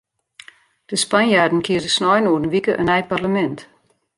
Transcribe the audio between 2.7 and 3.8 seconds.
in nij parlemint.